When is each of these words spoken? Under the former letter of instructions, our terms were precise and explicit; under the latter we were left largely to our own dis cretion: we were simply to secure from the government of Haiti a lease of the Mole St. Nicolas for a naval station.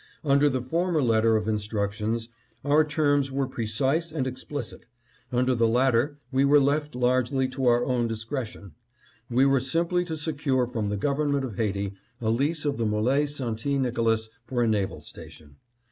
Under 0.23 0.49
the 0.49 0.63
former 0.63 0.99
letter 0.99 1.35
of 1.37 1.47
instructions, 1.47 2.27
our 2.65 2.83
terms 2.83 3.31
were 3.31 3.45
precise 3.45 4.11
and 4.11 4.25
explicit; 4.25 4.87
under 5.31 5.53
the 5.53 5.67
latter 5.67 6.15
we 6.31 6.43
were 6.43 6.59
left 6.59 6.95
largely 6.95 7.47
to 7.49 7.67
our 7.67 7.85
own 7.85 8.07
dis 8.07 8.25
cretion: 8.25 8.71
we 9.29 9.45
were 9.45 9.59
simply 9.59 10.03
to 10.05 10.17
secure 10.17 10.65
from 10.65 10.89
the 10.89 10.97
government 10.97 11.45
of 11.45 11.57
Haiti 11.57 11.93
a 12.19 12.31
lease 12.31 12.65
of 12.65 12.77
the 12.77 12.85
Mole 12.87 13.27
St. 13.27 13.63
Nicolas 13.79 14.29
for 14.43 14.63
a 14.63 14.67
naval 14.67 15.01
station. 15.01 15.57